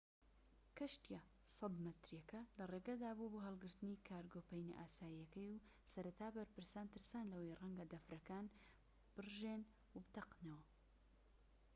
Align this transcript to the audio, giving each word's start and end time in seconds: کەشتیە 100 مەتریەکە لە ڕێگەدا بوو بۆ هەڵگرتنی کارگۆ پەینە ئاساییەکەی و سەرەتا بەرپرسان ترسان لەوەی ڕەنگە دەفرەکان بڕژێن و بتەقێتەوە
کەشتیە 0.77 1.21
100 1.57 1.73
مەتریەکە 1.85 2.41
لە 2.57 2.63
ڕێگەدا 2.71 3.11
بوو 3.17 3.31
بۆ 3.33 3.39
هەڵگرتنی 3.47 4.01
کارگۆ 4.07 4.41
پەینە 4.49 4.73
ئاساییەکەی 4.77 5.51
و 5.83 5.89
سەرەتا 5.93 6.27
بەرپرسان 6.35 6.85
ترسان 6.93 7.25
لەوەی 7.31 7.57
ڕەنگە 7.61 7.85
دەفرەکان 7.93 8.45
بڕژێن 9.15 9.61
و 9.93 9.97
بتەقێتەوە 10.05 10.61